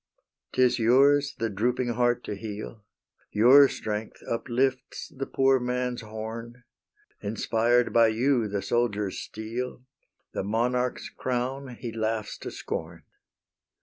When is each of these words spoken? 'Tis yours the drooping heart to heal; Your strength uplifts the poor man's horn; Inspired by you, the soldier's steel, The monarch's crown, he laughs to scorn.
'Tis 0.53 0.79
yours 0.79 1.35
the 1.37 1.47
drooping 1.47 1.89
heart 1.89 2.23
to 2.23 2.33
heal; 2.35 2.83
Your 3.29 3.67
strength 3.69 4.23
uplifts 4.27 5.13
the 5.15 5.27
poor 5.27 5.59
man's 5.59 6.01
horn; 6.01 6.63
Inspired 7.21 7.93
by 7.93 8.07
you, 8.07 8.47
the 8.47 8.63
soldier's 8.63 9.19
steel, 9.19 9.83
The 10.33 10.43
monarch's 10.43 11.07
crown, 11.07 11.75
he 11.75 11.91
laughs 11.91 12.39
to 12.39 12.49
scorn. 12.49 13.03